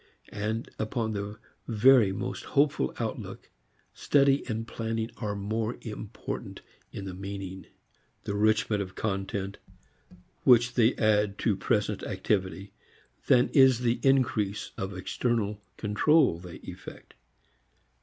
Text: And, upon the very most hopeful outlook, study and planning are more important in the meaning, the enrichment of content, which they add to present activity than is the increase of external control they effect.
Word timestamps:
And, 0.29 0.67
upon 0.79 1.13
the 1.13 1.37
very 1.67 2.11
most 2.11 2.43
hopeful 2.43 2.91
outlook, 2.99 3.51
study 3.93 4.43
and 4.47 4.67
planning 4.67 5.11
are 5.17 5.35
more 5.35 5.77
important 5.81 6.61
in 6.91 7.05
the 7.05 7.13
meaning, 7.13 7.67
the 8.23 8.31
enrichment 8.31 8.81
of 8.81 8.95
content, 8.95 9.59
which 10.43 10.73
they 10.73 10.95
add 10.95 11.37
to 11.45 11.55
present 11.55 12.01
activity 12.01 12.73
than 13.27 13.49
is 13.49 13.81
the 13.81 13.99
increase 14.01 14.71
of 14.75 14.97
external 14.97 15.61
control 15.77 16.39
they 16.39 16.55
effect. 16.63 17.13